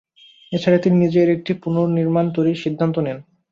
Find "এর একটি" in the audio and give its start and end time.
1.23-1.51